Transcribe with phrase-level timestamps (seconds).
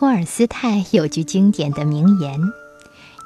[0.00, 2.40] 托尔斯泰有句经典的名言：“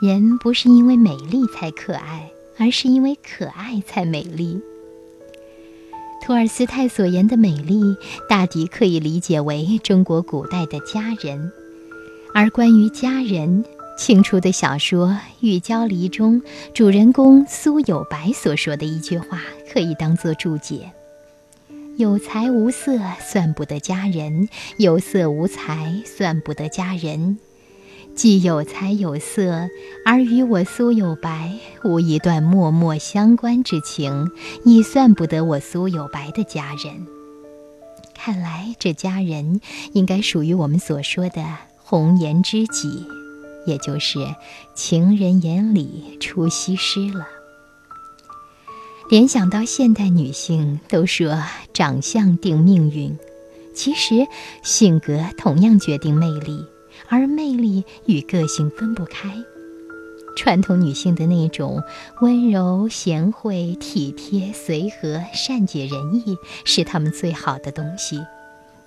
[0.02, 4.60] 人不是因为美丽才可爱，而是因为可爱才美丽。”
[6.20, 7.80] 托尔斯泰所言的美丽，
[8.28, 11.52] 大抵可以理解为中国古代的佳人。
[12.34, 13.64] 而关于佳人，
[13.96, 16.42] 清初的小说《玉娇梨》中
[16.74, 19.40] 主人公苏有白所说的一句话，
[19.72, 20.90] 可以当做注解。
[21.96, 24.48] 有才无色算不得佳人，
[24.78, 27.38] 有色无才算不得佳人。
[28.16, 29.68] 既有才有色，
[30.04, 31.52] 而与我苏有白
[31.84, 34.28] 无一段脉脉相关之情，
[34.64, 37.06] 亦算不得我苏有白的佳人。
[38.14, 39.60] 看来这佳人
[39.92, 41.44] 应该属于我们所说的
[41.76, 43.06] 红颜知己，
[43.66, 44.18] 也就是
[44.74, 47.26] 情人眼里出西施了。
[49.10, 51.42] 联想到现代女性都说
[51.74, 53.16] 长相定命运，
[53.74, 54.26] 其实
[54.62, 56.64] 性格同样决定魅力，
[57.08, 59.30] 而魅力与个性分不开。
[60.36, 61.82] 传统女性的那种
[62.22, 68.20] 温柔、贤惠、体贴、随和、善解人意，是她们最好的东西。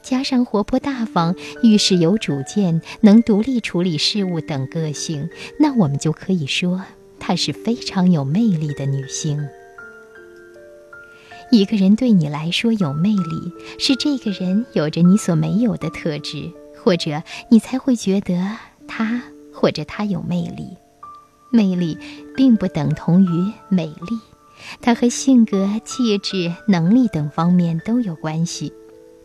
[0.02, 6.84] 加上活泼大方、遇事有主见、能独立处理事务等个性，那我们就可以说
[7.20, 9.48] 她是非常有魅力的女性。
[11.50, 16.52] 一个人对你来说有魅力，是这个人有着你所没有的特质，
[16.84, 20.76] 或者你才会觉得他或者他有魅力。
[21.50, 21.98] 魅力
[22.36, 24.20] 并不等同于美丽，
[24.82, 28.74] 它和性格、气质、能力等方面都有关系。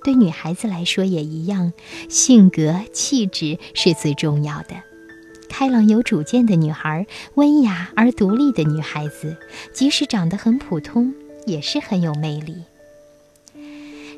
[0.04, 1.72] 对女孩子来说也一样，
[2.08, 4.76] 性格、气质是最重要的。
[5.48, 9.36] 开朗有主见的女孩，温雅而独立的女孩子，
[9.72, 11.12] 即使长得很普通。
[11.46, 12.64] 也是很有魅力。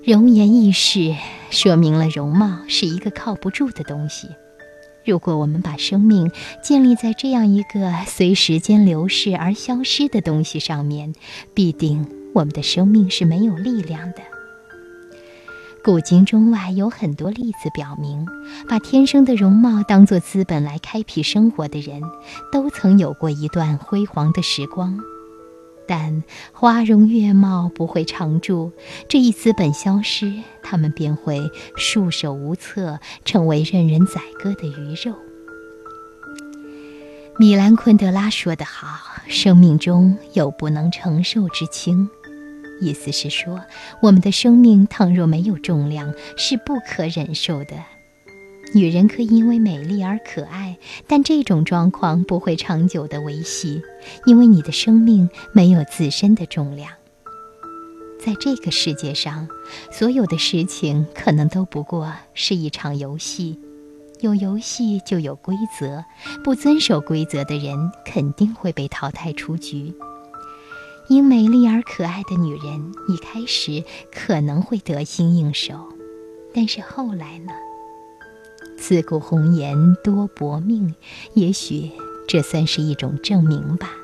[0.04, 1.14] 容颜易逝，
[1.50, 4.28] 说明了容貌是一个靠不住的东西。
[5.06, 6.30] 如果我们把生命
[6.62, 11.14] 建立在这样一个随时间流逝而消失的东西上面，
[11.54, 14.18] 必定我们的生命是没有力量的。
[15.82, 18.26] 古今中外有很多例子表明，
[18.66, 22.00] 把天生的容貌当作资本来开辟生活的人，
[22.50, 24.98] 都曾有过一段辉煌的时光。
[25.86, 26.22] 但
[26.52, 28.72] 花容月貌不会常驻，
[29.08, 31.40] 这一资本消失，他们便会
[31.76, 35.14] 束手无策，成为任人宰割的鱼肉。
[37.36, 38.86] 米兰昆德拉说得好
[39.28, 42.08] ：“生命中有不能承受之轻。”
[42.80, 43.60] 意思是说，
[44.02, 47.93] 我们的生命倘若没有重量，是不可忍受的。
[48.74, 50.76] 女人可以因为美丽而可爱，
[51.06, 53.80] 但这种状况不会长久的维系，
[54.26, 56.90] 因为你的生命没有自身的重量。
[58.18, 59.48] 在这个世界上，
[59.92, 63.60] 所有的事情可能都不过是一场游戏，
[64.20, 66.04] 有游戏就有规则，
[66.42, 69.94] 不遵守规则的人肯定会被淘汰出局。
[71.08, 75.74] 因美丽而可爱的女人，一开始可能会得心应手，
[76.52, 77.52] 但是后来呢？
[78.86, 80.94] 自古红颜多薄命，
[81.32, 81.90] 也许
[82.28, 84.03] 这算是一种证明吧。